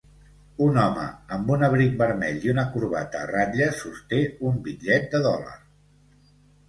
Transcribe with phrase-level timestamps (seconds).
[0.67, 1.03] Un home
[1.35, 5.59] amb un abric vermell i una corbata a ratlles sosté un bitllet de dòlar.